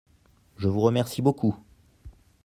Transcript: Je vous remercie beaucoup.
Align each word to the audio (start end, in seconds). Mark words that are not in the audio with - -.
Je 0.57 0.67
vous 0.67 0.81
remercie 0.81 1.21
beaucoup. 1.21 1.55